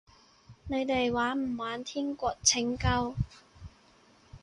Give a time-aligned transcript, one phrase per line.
[0.67, 3.13] 你哋玩唔玩天國拯救？